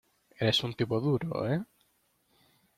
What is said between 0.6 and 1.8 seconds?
un tipo duro,¿ eh?